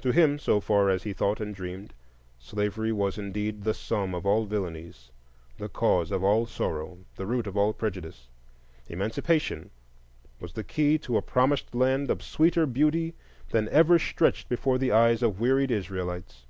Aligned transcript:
To 0.00 0.12
him, 0.12 0.38
so 0.38 0.60
far 0.60 0.88
as 0.88 1.02
he 1.02 1.12
thought 1.12 1.42
and 1.42 1.54
dreamed, 1.54 1.92
slavery 2.38 2.90
was 2.90 3.18
indeed 3.18 3.64
the 3.64 3.74
sum 3.74 4.14
of 4.14 4.24
all 4.24 4.46
villainies, 4.46 5.10
the 5.58 5.68
cause 5.68 6.10
of 6.10 6.24
all 6.24 6.46
sorrow, 6.46 7.00
the 7.16 7.26
root 7.26 7.46
of 7.46 7.54
all 7.54 7.74
prejudice; 7.74 8.30
Emancipation 8.88 9.68
was 10.40 10.54
the 10.54 10.64
key 10.64 10.96
to 11.00 11.18
a 11.18 11.20
promised 11.20 11.74
land 11.74 12.10
of 12.10 12.22
sweeter 12.22 12.64
beauty 12.64 13.14
than 13.50 13.68
ever 13.68 13.98
stretched 13.98 14.48
before 14.48 14.78
the 14.78 14.90
eyes 14.90 15.22
of 15.22 15.38
wearied 15.38 15.70
Israelites. 15.70 16.46